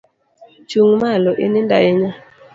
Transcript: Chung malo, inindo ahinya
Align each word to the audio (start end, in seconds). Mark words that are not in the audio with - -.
Chung 0.69 0.91
malo, 1.01 1.31
inindo 1.45 1.73
ahinya 1.77 2.11